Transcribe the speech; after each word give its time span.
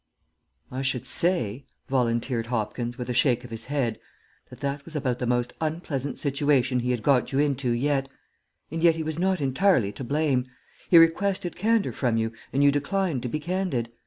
"I 0.71 0.81
SHOULD 0.81 1.05
say," 1.05 1.65
volunteered 1.87 2.47
Hopkins, 2.47 2.97
with 2.97 3.07
a 3.07 3.13
shake 3.13 3.43
of 3.43 3.51
his 3.51 3.65
head, 3.65 3.99
"that 4.49 4.59
that 4.61 4.83
was 4.83 4.95
about 4.95 5.19
the 5.19 5.27
most 5.27 5.53
unpleasant 5.61 6.17
situation 6.17 6.79
he 6.79 6.89
had 6.89 7.03
got 7.03 7.31
you 7.31 7.37
into 7.37 7.69
yet; 7.69 8.09
and 8.71 8.81
yet 8.81 8.95
he 8.95 9.03
was 9.03 9.19
not 9.19 9.39
entirely 9.39 9.91
to 9.91 10.03
blame. 10.03 10.47
He 10.89 10.97
requested 10.97 11.55
candour 11.55 11.93
from 11.93 12.17
you, 12.17 12.31
and 12.51 12.63
you 12.63 12.71
declined 12.71 13.21
to 13.21 13.29
be 13.29 13.39
candid. 13.39 13.91